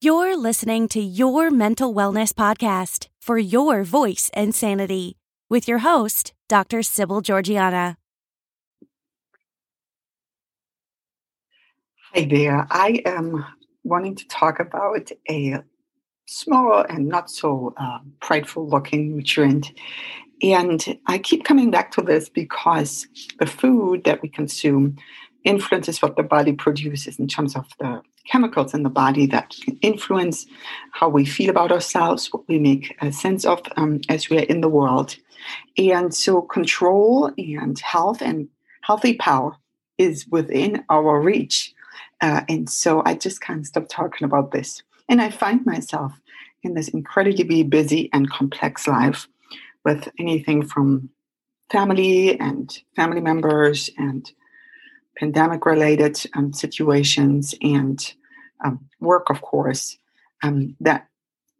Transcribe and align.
You're 0.00 0.36
listening 0.36 0.86
to 0.90 1.00
Your 1.00 1.50
Mental 1.50 1.92
Wellness 1.92 2.32
Podcast 2.32 3.08
for 3.20 3.36
your 3.36 3.82
voice 3.82 4.30
and 4.32 4.54
sanity 4.54 5.16
with 5.50 5.66
your 5.66 5.78
host, 5.78 6.32
Dr. 6.48 6.84
Sybil 6.84 7.20
Georgiana. 7.20 7.96
Hi 12.14 12.28
there. 12.30 12.68
I 12.70 13.02
am 13.04 13.44
wanting 13.82 14.14
to 14.14 14.28
talk 14.28 14.60
about 14.60 15.10
a 15.28 15.64
small 16.28 16.84
and 16.88 17.08
not 17.08 17.28
so 17.28 17.74
uh, 17.76 17.98
prideful 18.20 18.68
looking 18.68 19.16
nutrient. 19.16 19.72
And 20.44 20.96
I 21.08 21.18
keep 21.18 21.42
coming 21.42 21.72
back 21.72 21.90
to 21.92 22.02
this 22.02 22.28
because 22.28 23.08
the 23.40 23.46
food 23.46 24.04
that 24.04 24.22
we 24.22 24.28
consume 24.28 24.96
influences 25.48 26.02
what 26.02 26.16
the 26.16 26.22
body 26.22 26.52
produces 26.52 27.18
in 27.18 27.26
terms 27.26 27.56
of 27.56 27.66
the 27.80 28.02
chemicals 28.26 28.74
in 28.74 28.82
the 28.82 28.90
body 28.90 29.26
that 29.26 29.56
influence 29.80 30.46
how 30.92 31.08
we 31.08 31.24
feel 31.24 31.50
about 31.50 31.72
ourselves, 31.72 32.28
what 32.32 32.46
we 32.46 32.58
make 32.58 32.94
sense 33.10 33.44
of 33.44 33.60
um, 33.76 34.00
as 34.08 34.28
we 34.28 34.38
are 34.38 34.42
in 34.42 34.60
the 34.60 34.68
world. 34.68 35.16
And 35.78 36.14
so, 36.14 36.42
control 36.42 37.32
and 37.38 37.78
health 37.78 38.20
and 38.20 38.48
healthy 38.82 39.14
power 39.14 39.56
is 39.96 40.26
within 40.28 40.84
our 40.90 41.20
reach. 41.20 41.72
Uh, 42.20 42.42
and 42.48 42.68
so, 42.68 43.02
I 43.06 43.14
just 43.14 43.40
can't 43.40 43.66
stop 43.66 43.88
talking 43.88 44.26
about 44.26 44.52
this. 44.52 44.82
And 45.08 45.22
I 45.22 45.30
find 45.30 45.64
myself 45.64 46.12
in 46.62 46.74
this 46.74 46.88
incredibly 46.88 47.62
busy 47.62 48.10
and 48.12 48.30
complex 48.30 48.86
life 48.86 49.28
with 49.84 50.08
anything 50.18 50.66
from 50.66 51.08
family 51.70 52.38
and 52.38 52.78
family 52.96 53.20
members 53.20 53.88
and 53.96 54.30
pandemic 55.18 55.66
related 55.66 56.18
um, 56.34 56.52
situations 56.52 57.54
and 57.60 58.14
um, 58.64 58.80
work, 59.00 59.30
of 59.30 59.40
course, 59.40 59.98
um, 60.42 60.76
that 60.80 61.08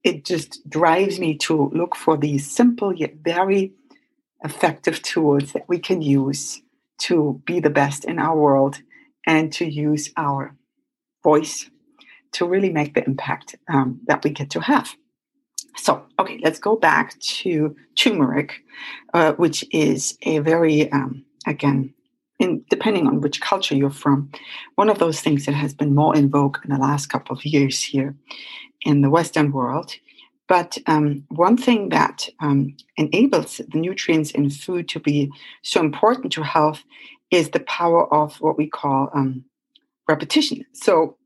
it 0.05 0.25
just 0.25 0.69
drives 0.69 1.19
me 1.19 1.37
to 1.37 1.71
look 1.75 1.97
for 1.97 2.17
these 2.17 2.51
simple 2.51 2.95
yet 2.95 3.15
very 3.23 3.73
effective 4.45 5.03
tools 5.03 5.53
that 5.53 5.69
we 5.69 5.79
can 5.79 6.01
use 6.01 6.63
to 6.99 7.43
be 7.45 7.61
the 7.61 7.71
best 7.71 8.05
in 8.05 8.19
our 8.19 8.37
world 8.37 8.81
and 9.27 9.53
to 9.53 9.65
use 9.65 10.11
our 10.17 10.57
voice 11.23 11.69
to 12.33 12.47
really 12.47 12.71
make 12.71 12.95
the 12.95 13.05
impact 13.05 13.57
um, 13.69 14.01
that 14.07 14.23
we 14.23 14.31
get 14.31 14.51
to 14.51 14.61
have. 14.61 14.95
So, 15.77 16.05
okay, 16.19 16.41
let's 16.43 16.59
go 16.59 16.77
back 16.77 17.19
to 17.21 17.77
turmeric, 17.95 18.63
uh, 19.15 19.33
which 19.35 19.65
is 19.73 20.17
a 20.23 20.39
very, 20.41 20.91
um, 20.93 21.25
again, 21.47 21.95
in, 22.39 22.65
depending 22.71 23.07
on 23.07 23.21
which 23.21 23.41
culture 23.41 23.75
you're 23.75 23.91
from, 23.91 24.31
one 24.77 24.89
of 24.89 24.99
those 24.99 25.21
things 25.21 25.47
that 25.47 25.55
has 25.55 25.75
been 25.75 25.95
more 25.95 26.17
in 26.17 26.31
vogue 26.31 26.59
in 26.65 26.71
the 26.71 26.79
last 26.79 27.07
couple 27.07 27.37
of 27.37 27.45
years 27.45 27.83
here 27.83 28.15
in 28.83 29.01
the 29.01 29.11
Western 29.11 29.53
world. 29.53 29.95
But 30.47 30.79
um, 30.87 31.25
one 31.29 31.57
thing 31.57 31.91
that 31.91 32.29
um, 32.41 32.75
enables 32.97 33.59
the 33.59 33.79
nutrients 33.79 34.31
in 34.31 34.49
food 34.51 34.89
to 34.89 35.01
be 35.01 35.31
so 35.63 35.81
important 35.81 36.33
to 36.35 36.43
health 36.43 36.85
is 37.31 37.51
the 37.51 37.61
power 37.61 38.13
of 38.13 38.41
what 38.41 38.57
we 38.57 38.67
call 38.67 39.11
um, 39.15 39.45
repetition. 40.09 40.65
So 40.73 41.17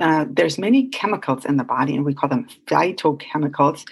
uh, 0.00 0.24
there's 0.28 0.58
many 0.58 0.88
chemicals 0.88 1.44
in 1.44 1.56
the 1.56 1.64
body, 1.64 1.94
and 1.94 2.04
we 2.04 2.14
call 2.14 2.28
them 2.28 2.48
phytochemicals. 2.66 3.84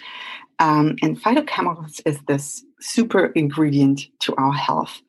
Um, 0.62 0.94
and 1.02 1.20
phytochemicals 1.20 2.00
is 2.06 2.20
this 2.28 2.64
super 2.78 3.26
ingredient 3.34 4.02
to 4.20 4.32
our 4.36 4.52
health. 4.52 5.02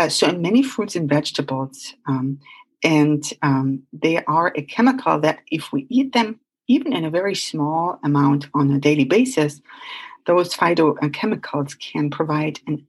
Uh, 0.00 0.08
so, 0.08 0.26
in 0.26 0.42
many 0.42 0.60
fruits 0.60 0.96
and 0.96 1.08
vegetables, 1.08 1.94
um, 2.08 2.40
and 2.82 3.22
um, 3.42 3.84
they 3.92 4.24
are 4.24 4.52
a 4.56 4.62
chemical 4.62 5.20
that, 5.20 5.38
if 5.52 5.72
we 5.72 5.86
eat 5.88 6.14
them, 6.14 6.40
even 6.66 6.92
in 6.92 7.04
a 7.04 7.10
very 7.10 7.36
small 7.36 8.00
amount 8.02 8.48
on 8.54 8.72
a 8.72 8.80
daily 8.80 9.04
basis, 9.04 9.62
those 10.26 10.52
phytochemicals 10.52 11.78
can 11.78 12.10
provide 12.10 12.58
an 12.66 12.84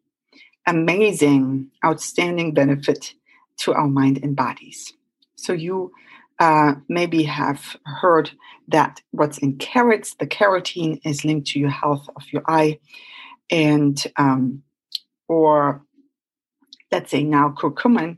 amazing, 0.65 1.67
outstanding 1.85 2.55
benefit 2.55 3.13
to 3.57 3.71
our 3.73 3.87
mind 3.87 4.19
and 4.23 4.35
bodies. 4.35 4.93
So, 5.35 5.53
you 5.53 5.91
uh, 6.39 6.75
maybe 6.87 7.23
have 7.23 7.75
heard 7.85 8.31
that 8.69 9.01
what's 9.11 9.37
in 9.39 9.57
carrots, 9.57 10.15
the 10.15 10.27
carotene 10.27 10.99
is 11.03 11.25
linked 11.25 11.47
to 11.47 11.59
your 11.59 11.69
health 11.69 12.07
of 12.15 12.23
your 12.31 12.43
eye, 12.47 12.79
and 13.49 14.03
um, 14.17 14.63
or 15.27 15.83
let's 16.91 17.11
say 17.11 17.23
now 17.23 17.53
curcumin, 17.57 18.17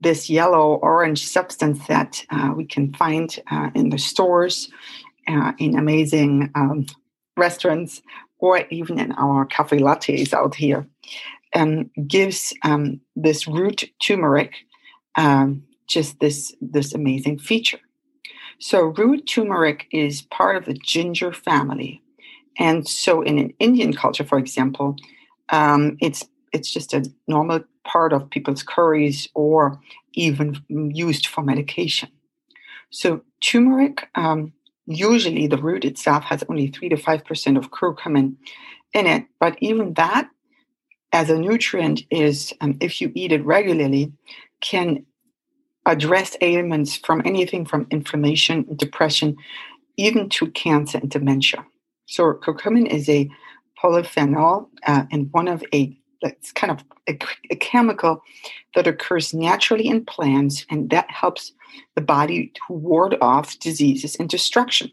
this 0.00 0.30
yellow 0.30 0.74
orange 0.76 1.26
substance 1.26 1.86
that 1.86 2.24
uh, 2.30 2.52
we 2.54 2.64
can 2.64 2.92
find 2.94 3.38
uh, 3.50 3.70
in 3.74 3.90
the 3.90 3.98
stores, 3.98 4.70
uh, 5.28 5.52
in 5.58 5.78
amazing 5.78 6.50
um, 6.54 6.86
restaurants, 7.36 8.02
or 8.38 8.64
even 8.70 8.98
in 8.98 9.12
our 9.12 9.44
cafe 9.46 9.78
lattes 9.78 10.32
out 10.32 10.54
here, 10.54 10.86
um, 11.54 11.90
gives 12.06 12.52
um, 12.62 13.00
this 13.16 13.46
root 13.46 13.84
turmeric 14.00 14.54
um, 15.16 15.62
just 15.86 16.20
this 16.20 16.54
this 16.60 16.94
amazing 16.94 17.38
feature. 17.38 17.80
So 18.58 18.94
root 18.96 19.26
turmeric 19.26 19.86
is 19.90 20.22
part 20.22 20.56
of 20.56 20.64
the 20.64 20.74
ginger 20.74 21.32
family, 21.32 22.02
and 22.58 22.88
so 22.88 23.22
in 23.22 23.38
an 23.38 23.52
Indian 23.58 23.92
culture, 23.92 24.24
for 24.24 24.38
example, 24.38 24.96
um, 25.50 25.96
it's 26.00 26.24
it's 26.52 26.72
just 26.72 26.94
a 26.94 27.04
normal 27.28 27.60
part 27.84 28.12
of 28.12 28.30
people's 28.30 28.62
curries 28.62 29.28
or 29.34 29.78
even 30.14 30.60
used 30.68 31.26
for 31.26 31.42
medication. 31.42 32.08
So 32.90 33.20
turmeric, 33.40 34.08
um, 34.14 34.52
usually 34.86 35.46
the 35.46 35.58
root 35.58 35.84
itself 35.84 36.24
has 36.24 36.42
only 36.48 36.68
three 36.68 36.88
to 36.88 36.96
five 36.96 37.24
percent 37.24 37.58
of 37.58 37.70
curcumin 37.70 38.36
in 38.94 39.06
it, 39.06 39.26
but 39.38 39.56
even 39.60 39.94
that, 39.94 40.30
as 41.12 41.28
a 41.28 41.38
nutrient, 41.38 42.02
is 42.10 42.54
um, 42.60 42.76
if 42.80 43.00
you 43.00 43.12
eat 43.14 43.32
it 43.32 43.44
regularly, 43.44 44.12
can 44.60 45.04
address 45.86 46.36
ailments 46.40 46.96
from 46.96 47.22
anything 47.24 47.64
from 47.64 47.86
inflammation, 47.90 48.66
depression, 48.76 49.36
even 49.96 50.28
to 50.28 50.50
cancer 50.50 50.98
and 50.98 51.10
dementia. 51.10 51.64
So 52.06 52.34
curcumin 52.34 52.86
is 52.86 53.08
a 53.08 53.30
polyphenol 53.82 54.68
uh, 54.86 55.04
and 55.10 55.32
one 55.32 55.48
of 55.48 55.64
a 55.72 55.96
it's 56.22 56.50
kind 56.50 56.70
of 56.70 56.82
a, 57.08 57.18
a, 57.50 57.56
chemical 57.56 58.22
that 58.74 58.86
occurs 58.86 59.34
naturally 59.34 59.86
in 59.86 60.02
plants 60.04 60.64
and 60.70 60.88
that 60.88 61.08
helps 61.10 61.52
the 61.94 62.00
body 62.00 62.50
to 62.54 62.72
ward 62.72 63.16
off 63.20 63.58
diseases 63.58 64.16
and 64.16 64.30
destruction 64.30 64.90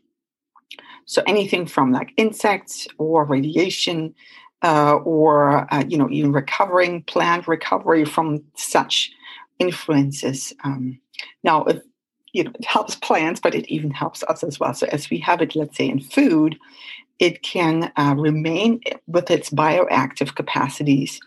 so 1.06 1.24
anything 1.26 1.66
from 1.66 1.92
like 1.92 2.12
insects 2.18 2.88
or 2.98 3.24
radiation 3.24 4.14
uh, 4.64 4.96
or 5.04 5.74
uh, 5.74 5.84
you 5.88 5.98
know 5.98 6.10
even 6.10 6.32
recovering 6.32 7.02
plant 7.04 7.48
recovery 7.48 8.06
from 8.06 8.44
such 8.56 9.12
influences. 9.60 10.54
Um, 10.64 11.00
now, 11.44 11.64
it, 11.66 11.86
you 12.34 12.44
know, 12.44 12.52
it 12.58 12.66
helps 12.66 12.96
plants, 12.96 13.40
but 13.40 13.56
it 13.56 13.68
even 13.68 13.92
helps 13.92 14.24
us 14.24 14.44
as 14.44 14.60
well. 14.60 14.74
So, 14.74 14.88
as 14.92 15.10
we 15.10 15.20
have 15.20 15.42
it, 15.42 15.56
let's 15.56 15.78
say, 15.78 15.88
in 15.88 16.00
food, 16.00 16.58
it 17.20 17.44
can 17.44 17.92
uh, 17.96 18.16
remain 18.18 18.82
with 19.08 19.30
its 19.30 19.50
bioactive 19.50 20.36
capacities. 20.36 21.20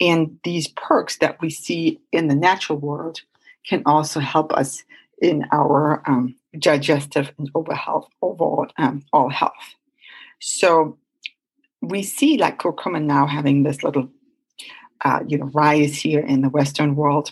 And 0.00 0.38
these 0.44 0.68
perks 0.68 1.18
that 1.18 1.40
we 1.40 1.50
see 1.50 2.00
in 2.12 2.28
the 2.28 2.34
natural 2.34 2.78
world 2.78 3.22
can 3.64 3.82
also 3.86 4.20
help 4.20 4.52
us 4.52 4.84
in 5.20 5.44
our 5.52 6.02
um, 6.06 6.34
digestive 6.58 7.32
and 7.38 7.50
overall 7.54 7.76
health, 7.76 8.08
overall 8.22 8.66
um, 8.78 9.04
all 9.12 9.28
health. 9.28 9.74
So 10.40 10.98
we 11.80 12.02
see 12.02 12.36
like 12.38 12.58
curcumin 12.58 13.04
now 13.04 13.26
having 13.26 13.62
this 13.62 13.82
little, 13.82 14.08
uh, 15.04 15.20
you 15.26 15.38
know, 15.38 15.50
rise 15.54 15.96
here 15.96 16.20
in 16.20 16.42
the 16.42 16.48
Western 16.48 16.94
world. 16.94 17.30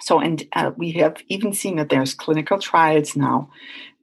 So, 0.00 0.20
and 0.20 0.42
uh, 0.54 0.72
we 0.76 0.92
have 0.92 1.16
even 1.28 1.52
seen 1.52 1.76
that 1.76 1.88
there's 1.88 2.14
clinical 2.14 2.58
trials 2.58 3.16
now 3.16 3.50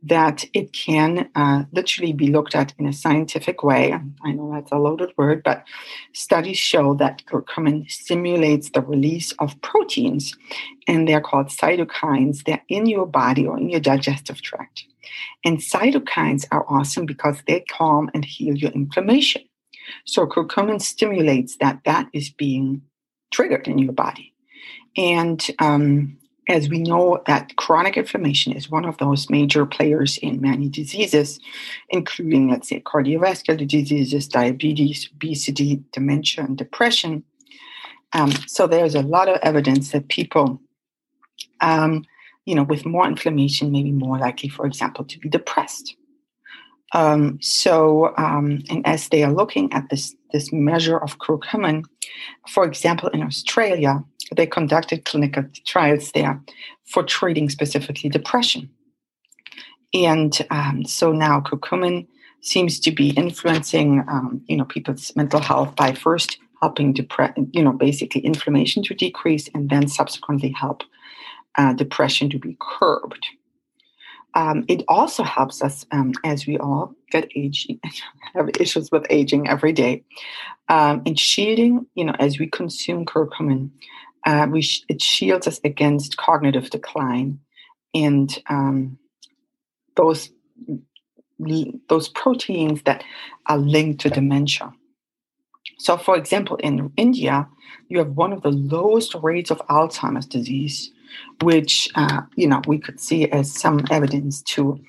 that 0.03 0.45
it 0.53 0.71
can 0.73 1.29
uh, 1.35 1.63
literally 1.71 2.13
be 2.13 2.27
looked 2.27 2.55
at 2.55 2.73
in 2.77 2.85
a 2.85 2.93
scientific 2.93 3.63
way. 3.63 3.93
I 4.23 4.31
know 4.31 4.51
that's 4.53 4.71
a 4.71 4.77
loaded 4.77 5.11
word, 5.17 5.41
but 5.43 5.65
studies 6.13 6.57
show 6.57 6.93
that 6.95 7.25
curcumin 7.25 7.89
stimulates 7.89 8.69
the 8.69 8.81
release 8.81 9.31
of 9.33 9.59
proteins, 9.61 10.35
and 10.87 11.07
they're 11.07 11.21
called 11.21 11.47
cytokines. 11.47 12.43
They're 12.43 12.63
in 12.69 12.85
your 12.85 13.07
body 13.07 13.47
or 13.47 13.57
in 13.57 13.69
your 13.69 13.79
digestive 13.79 14.41
tract. 14.41 14.85
And 15.43 15.57
cytokines 15.57 16.45
are 16.51 16.65
awesome 16.69 17.05
because 17.05 17.41
they 17.47 17.61
calm 17.61 18.09
and 18.13 18.23
heal 18.23 18.55
your 18.55 18.71
inflammation. 18.71 19.43
So 20.05 20.27
curcumin 20.27 20.81
stimulates 20.81 21.57
that 21.57 21.79
that 21.85 22.07
is 22.13 22.29
being 22.29 22.81
triggered 23.31 23.67
in 23.67 23.77
your 23.77 23.93
body. 23.93 24.33
And 24.97 25.45
um, 25.59 26.17
as 26.49 26.69
we 26.69 26.79
know 26.79 27.21
that 27.27 27.55
chronic 27.55 27.97
inflammation 27.97 28.53
is 28.53 28.69
one 28.69 28.85
of 28.85 28.97
those 28.97 29.29
major 29.29 29.65
players 29.65 30.17
in 30.17 30.41
many 30.41 30.69
diseases, 30.69 31.39
including, 31.89 32.49
let's 32.49 32.69
say, 32.69 32.81
cardiovascular 32.81 33.67
diseases, 33.67 34.27
diabetes, 34.27 35.09
obesity, 35.13 35.83
dementia, 35.93 36.43
and 36.43 36.57
depression. 36.57 37.23
Um, 38.13 38.31
so 38.47 38.65
there's 38.65 38.95
a 38.95 39.01
lot 39.01 39.29
of 39.29 39.39
evidence 39.43 39.91
that 39.91 40.07
people 40.07 40.59
um, 41.61 42.05
you 42.47 42.55
know, 42.55 42.63
with 42.63 42.85
more 42.85 43.05
inflammation, 43.05 43.71
maybe 43.71 43.91
more 43.91 44.17
likely, 44.17 44.47
for 44.47 44.65
example, 44.65 45.03
to 45.05 45.19
be 45.19 45.27
depressed. 45.27 45.95
Um, 46.93 47.37
so, 47.41 48.13
um, 48.17 48.63
and 48.69 48.85
as 48.87 49.09
they 49.09 49.23
are 49.23 49.33
looking 49.33 49.71
at 49.73 49.89
this 49.89 50.15
this 50.33 50.51
measure 50.51 50.97
of 50.97 51.19
curcumin, 51.19 51.83
for 52.49 52.65
example, 52.65 53.09
in 53.09 53.23
Australia, 53.23 54.03
they 54.35 54.45
conducted 54.45 55.05
clinical 55.05 55.43
trials 55.65 56.11
there 56.11 56.41
for 56.85 57.03
treating 57.03 57.49
specifically 57.49 58.09
depression. 58.09 58.69
And 59.93 60.37
um, 60.49 60.85
so 60.85 61.11
now 61.11 61.41
curcumin 61.41 62.07
seems 62.41 62.79
to 62.81 62.91
be 62.91 63.09
influencing, 63.11 64.03
um, 64.07 64.41
you 64.47 64.57
know, 64.57 64.65
people's 64.65 65.15
mental 65.15 65.39
health 65.39 65.75
by 65.75 65.93
first 65.93 66.37
helping 66.61 66.93
depress, 66.93 67.33
you 67.51 67.63
know, 67.63 67.71
basically 67.71 68.21
inflammation 68.21 68.83
to 68.83 68.93
decrease, 68.93 69.49
and 69.53 69.69
then 69.69 69.87
subsequently 69.87 70.51
help 70.51 70.83
uh, 71.57 71.73
depression 71.73 72.29
to 72.29 72.39
be 72.39 72.57
curbed. 72.59 73.25
Um, 74.33 74.65
it 74.67 74.83
also 74.87 75.23
helps 75.23 75.63
us 75.63 75.85
um, 75.91 76.13
as 76.23 76.45
we 76.45 76.57
all 76.57 76.93
get 77.11 77.29
aging, 77.35 77.79
have 78.35 78.49
issues 78.59 78.91
with 78.91 79.05
aging 79.09 79.47
every 79.47 79.73
day. 79.73 80.03
Um, 80.69 81.01
in 81.05 81.15
shielding, 81.15 81.87
you 81.95 82.05
know, 82.05 82.15
as 82.19 82.37
we 82.37 82.47
consume 82.47 83.05
curcumin, 83.05 83.71
uh, 84.25 84.47
we 84.51 84.61
sh- 84.61 84.83
it 84.89 85.01
shields 85.01 85.47
us 85.47 85.59
against 85.63 86.17
cognitive 86.17 86.69
decline 86.69 87.39
and 87.93 88.37
um, 88.49 88.97
those 89.95 90.29
those 91.87 92.09
proteins 92.09 92.81
that 92.83 93.03
are 93.45 93.57
linked 93.57 94.01
to 94.01 94.09
dementia. 94.09 94.73
So, 95.77 95.97
for 95.97 96.17
example, 96.17 96.57
in 96.57 96.91
India, 96.97 97.47
you 97.89 97.99
have 97.99 98.09
one 98.09 98.33
of 98.33 98.41
the 98.41 98.51
lowest 98.51 99.13
rates 99.15 99.51
of 99.51 99.59
Alzheimer's 99.67 100.25
disease 100.25 100.91
which 101.41 101.89
uh, 101.95 102.21
you 102.35 102.47
know 102.47 102.61
we 102.67 102.77
could 102.77 102.99
see 102.99 103.29
as 103.31 103.53
some 103.53 103.85
evidence 103.89 104.41
to 104.43 104.79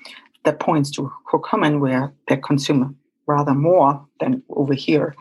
that 0.45 0.59
points 0.59 0.91
to 0.91 1.11
curcumin, 1.31 1.79
where 1.79 2.13
they 2.27 2.37
consume 2.37 2.95
rather 3.27 3.53
more 3.53 4.05
than 4.19 4.41
over 4.49 4.73
here, 4.73 5.15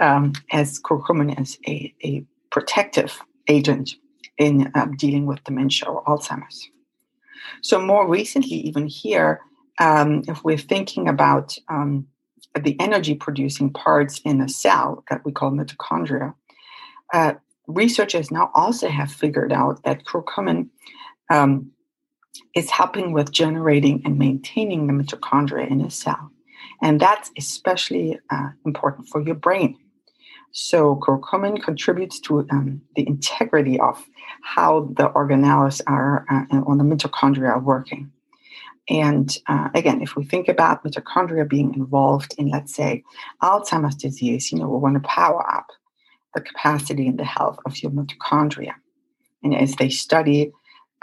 um, 0.00 0.32
as 0.50 0.80
curcumin 0.80 1.38
as 1.40 1.58
a, 1.66 1.94
a 2.04 2.24
protective 2.50 3.20
agent 3.48 3.90
in 4.38 4.70
um, 4.74 4.96
dealing 4.96 5.26
with 5.26 5.44
dementia 5.44 5.88
or 5.88 6.02
Alzheimer's. 6.04 6.68
So 7.62 7.80
more 7.80 8.08
recently, 8.08 8.56
even 8.56 8.86
here, 8.86 9.40
um, 9.78 10.22
if 10.26 10.42
we're 10.42 10.58
thinking 10.58 11.08
about 11.08 11.56
um, 11.68 12.06
the 12.60 12.76
energy 12.80 13.14
producing 13.14 13.72
parts 13.72 14.20
in 14.24 14.40
a 14.40 14.48
cell 14.48 15.04
that 15.10 15.24
we 15.24 15.32
call 15.32 15.50
mitochondria, 15.50 16.34
uh, 17.12 17.34
researchers 17.66 18.30
now 18.30 18.50
also 18.54 18.88
have 18.88 19.10
figured 19.10 19.52
out 19.52 19.82
that 19.84 20.04
curcumin 20.04 20.68
um, 21.30 21.70
is 22.54 22.70
helping 22.70 23.12
with 23.12 23.32
generating 23.32 24.02
and 24.04 24.18
maintaining 24.18 24.86
the 24.86 24.92
mitochondria 24.92 25.70
in 25.70 25.80
a 25.80 25.90
cell. 25.90 26.30
And 26.82 27.00
that's 27.00 27.30
especially 27.38 28.18
uh, 28.30 28.50
important 28.66 29.08
for 29.08 29.20
your 29.20 29.34
brain. 29.34 29.78
So, 30.54 30.96
curcumin 30.96 31.62
contributes 31.62 32.20
to 32.20 32.46
um, 32.50 32.82
the 32.94 33.06
integrity 33.08 33.80
of 33.80 34.04
how 34.42 34.92
the 34.96 35.08
organelles 35.10 35.80
are 35.86 36.26
uh, 36.30 36.56
on 36.66 36.76
the 36.76 36.84
mitochondria 36.84 37.50
are 37.50 37.60
working. 37.60 38.12
And 38.88 39.34
uh, 39.46 39.70
again, 39.74 40.02
if 40.02 40.16
we 40.16 40.24
think 40.24 40.48
about 40.48 40.84
mitochondria 40.84 41.48
being 41.48 41.72
involved 41.74 42.34
in, 42.36 42.48
let's 42.50 42.74
say, 42.74 43.02
Alzheimer's 43.42 43.94
disease, 43.94 44.52
you 44.52 44.58
know, 44.58 44.68
we 44.68 44.78
want 44.78 45.02
to 45.02 45.08
power 45.08 45.48
up 45.50 45.68
the 46.34 46.40
capacity 46.40 47.06
and 47.06 47.18
the 47.18 47.24
health 47.24 47.58
of 47.66 47.82
your 47.82 47.92
mitochondria. 47.92 48.74
And 49.42 49.54
as 49.54 49.76
they 49.76 49.90
study, 49.90 50.52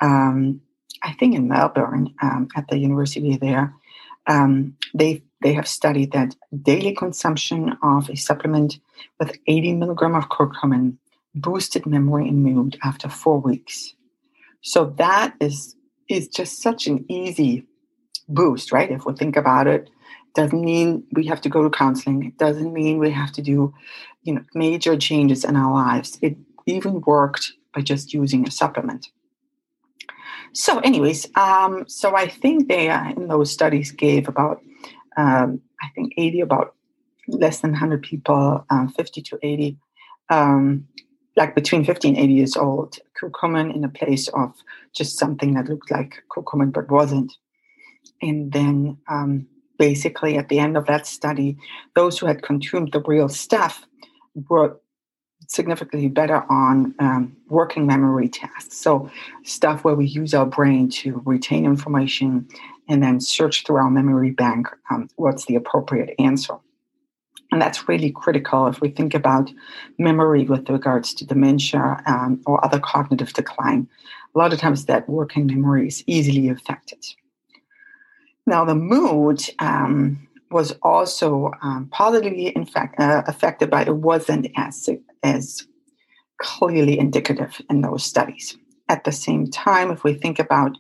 um, 0.02 0.62
I 1.04 1.14
think 1.14 1.36
in 1.36 1.48
Melbourne 1.48 2.14
um, 2.22 2.48
at 2.56 2.68
the 2.68 2.78
university 2.78 3.38
there, 3.38 3.74
um, 4.28 4.76
they 4.94 5.24
they 5.42 5.54
have 5.54 5.68
studied 5.68 6.12
that 6.12 6.36
daily 6.62 6.94
consumption 6.94 7.78
of 7.82 8.10
a 8.10 8.16
supplement 8.16 8.80
with 9.20 9.38
80 9.48 9.74
milligram 9.76 10.16
of 10.16 10.28
curcumin 10.28 10.98
boosted 11.34 11.86
memory 11.86 12.28
and 12.28 12.44
mood 12.44 12.78
after 12.84 13.08
four 13.08 13.40
weeks. 13.40 13.94
So 14.62 14.86
that 14.98 15.36
is 15.40 15.76
is 16.10 16.28
just 16.28 16.62
such 16.62 16.88
an 16.88 17.06
easy 17.08 17.66
boost, 18.28 18.72
right? 18.72 18.92
If 18.92 19.06
we 19.06 19.14
think 19.14 19.36
about 19.36 19.68
it, 19.68 19.90
doesn't 20.34 20.62
mean 20.62 21.04
we 21.14 21.26
have 21.26 21.42
to 21.42 21.50
go 21.50 21.64
to 21.64 21.70
counseling. 21.70 22.24
It 22.24 22.38
doesn't 22.38 22.74
mean 22.74 23.00
we 23.00 23.12
have 23.12 23.32
to 23.34 23.42
do, 23.42 23.74
you 24.24 24.34
know, 24.34 24.44
major 24.54 24.98
changes 24.98 25.44
in 25.44 25.56
our 25.56 25.74
lives. 25.74 26.18
It 26.22 26.38
even 26.66 27.02
worked 27.02 27.54
by 27.74 27.82
just 27.82 28.14
using 28.14 28.48
a 28.48 28.52
supplement. 28.52 29.08
So, 30.54 30.80
anyways, 30.80 31.30
um, 31.36 31.86
so 31.88 32.16
I 32.16 32.28
think 32.28 32.68
they 32.68 32.90
uh, 32.90 33.12
in 33.12 33.28
those 33.28 33.52
studies 33.52 33.92
gave 33.92 34.28
about, 34.28 34.62
um, 35.18 35.62
I 35.82 35.90
think, 35.96 36.14
80, 36.18 36.42
about 36.42 36.76
less 37.28 37.60
than 37.60 37.72
100 37.72 38.02
people, 38.02 38.66
um, 38.70 38.90
50 38.90 39.22
to 39.22 39.40
80, 39.44 39.78
um, 40.30 40.88
like 41.36 41.54
between 41.56 41.86
50 41.86 42.10
and 42.10 42.18
80 42.18 42.34
years 42.34 42.58
old, 42.58 42.98
curcumin 43.20 43.74
in 43.76 43.84
a 43.84 43.90
place 43.90 44.28
of 44.30 44.54
just 44.94 45.20
something 45.20 45.54
that 45.54 45.70
looked 45.70 45.92
like 45.92 46.24
curcumin 46.32 46.74
but 46.74 46.90
wasn't. 46.90 47.32
And 48.22 48.52
then 48.52 48.98
um, 49.08 49.48
basically 49.80 50.38
at 50.38 50.50
the 50.50 50.60
end 50.60 50.78
of 50.78 50.86
that 50.86 51.08
study, 51.08 51.58
those 51.96 52.20
who 52.20 52.28
had 52.28 52.44
consumed 52.44 52.92
the 52.92 53.02
real 53.02 53.30
stuff 53.30 53.88
were 54.50 54.80
significantly 55.48 56.10
better 56.10 56.44
on 56.52 56.94
um, 57.00 57.36
working 57.48 57.88
memory 57.88 58.30
tasks. 58.30 58.78
So, 58.78 59.10
stuff 59.44 59.84
where 59.84 59.96
we 59.96 60.06
use 60.06 60.36
our 60.36 60.46
brain 60.46 60.90
to 60.90 61.24
retain 61.26 61.66
information 61.66 62.48
and 62.88 63.02
then 63.02 63.20
search 63.20 63.66
through 63.66 63.78
our 63.78 63.90
memory 63.90 64.32
bank 64.32 64.68
um, 64.92 65.10
what's 65.16 65.46
the 65.46 65.56
appropriate 65.56 66.14
answer. 66.20 66.56
And 67.52 67.60
that's 67.60 67.88
really 67.90 68.12
critical 68.12 68.68
if 68.68 68.80
we 68.80 68.90
think 68.90 69.16
about 69.16 69.50
memory 69.98 70.44
with 70.44 70.70
regards 70.70 71.16
to 71.16 71.26
dementia 71.26 72.04
um, 72.06 72.42
or 72.46 72.64
other 72.64 72.80
cognitive 72.80 73.34
decline. 73.34 73.88
A 74.36 74.38
lot 74.38 74.54
of 74.54 74.60
times, 74.60 74.86
that 74.86 75.10
working 75.10 75.48
memory 75.48 75.88
is 75.88 76.04
easily 76.06 76.50
affected. 76.50 77.04
Now, 78.46 78.66
the 78.66 78.76
mood 78.76 79.42
um, 79.60 80.28
was 80.52 80.72
also 80.82 81.52
um, 81.62 81.88
positively 81.92 82.48
in 82.48 82.66
fact, 82.66 83.00
uh, 83.00 83.24
affected, 83.28 83.70
but 83.70 83.88
it 83.88 83.96
wasn't 83.96 84.48
as, 84.58 84.90
as 85.24 85.68
clearly 86.42 86.98
indicative 86.98 87.62
in 87.70 87.82
those 87.82 88.04
studies. 88.04 88.58
At 88.88 89.04
the 89.04 89.12
same 89.12 89.48
time, 89.52 89.92
if 89.92 90.04
we 90.04 90.14
think 90.14 90.40
about, 90.40 90.78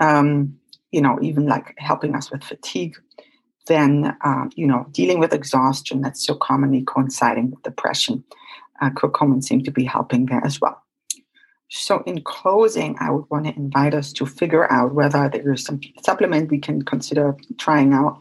um, 0.00 0.56
you 0.92 1.02
know, 1.02 1.18
even 1.20 1.46
like 1.46 1.74
helping 1.78 2.14
us 2.14 2.30
with 2.30 2.42
fatigue, 2.42 2.96
then, 3.66 4.16
uh, 4.22 4.44
you 4.54 4.66
know, 4.66 4.86
dealing 4.90 5.18
with 5.18 5.32
exhaustion 5.32 6.00
that's 6.00 6.24
so 6.24 6.34
commonly 6.34 6.82
coinciding 6.82 7.50
with 7.50 7.62
depression, 7.62 8.24
uh, 8.80 8.90
curcumin 8.90 9.42
seemed 9.42 9.64
to 9.64 9.70
be 9.70 9.84
helping 9.84 10.26
there 10.26 10.44
as 10.44 10.60
well. 10.60 10.83
So, 11.70 12.02
in 12.06 12.22
closing, 12.22 12.96
I 13.00 13.10
would 13.10 13.24
want 13.30 13.46
to 13.46 13.56
invite 13.56 13.94
us 13.94 14.12
to 14.14 14.26
figure 14.26 14.70
out 14.70 14.94
whether 14.94 15.28
there 15.28 15.52
is 15.52 15.64
some 15.64 15.80
supplement 16.02 16.50
we 16.50 16.58
can 16.58 16.82
consider 16.82 17.36
trying 17.58 17.92
out, 17.92 18.20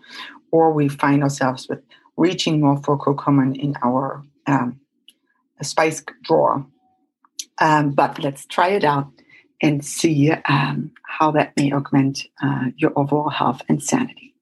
or 0.52 0.72
we 0.72 0.88
find 0.88 1.24
ourselves 1.24 1.68
with 1.68 1.80
reaching 2.18 2.62
more 2.62 2.82
for 2.84 2.98
curcumin 2.98 3.56
in 3.56 3.76
our 3.84 4.24
um, 4.48 4.80
spice 5.62 6.04
drawer. 6.24 6.66
Um, 7.60 7.92
but 7.92 8.20
let's 8.20 8.46
try 8.46 8.70
it 8.70 8.84
out 8.84 9.12
and 9.62 9.84
see 9.84 10.32
um, 10.32 10.92
how 11.06 11.32
that 11.32 11.54
may 11.56 11.72
augment 11.72 12.26
uh, 12.42 12.66
your 12.76 12.92
overall 12.96 13.30
health 13.30 13.62
and 13.70 13.82
sanity. 13.82 14.34